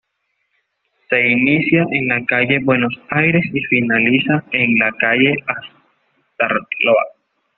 [1.11, 7.05] Se inicia en la calle Buenos Aires y finaliza en la calle Astarloa.